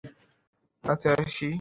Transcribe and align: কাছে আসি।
কাছে 0.83 1.07
আসি। 1.13 1.47